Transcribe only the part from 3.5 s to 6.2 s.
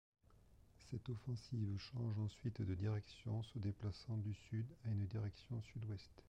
déplaçant du sud à une direction sud-ouest.